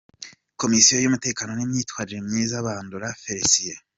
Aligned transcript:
Komisiyo 0.61 0.95
y’umutekano 0.99 1.51
n’imyitwarire 1.55 2.19
myiza: 2.27 2.65
Bandora 2.65 3.09
Félicien. 3.21 3.81